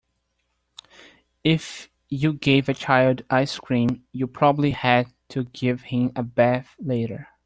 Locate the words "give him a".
5.43-6.23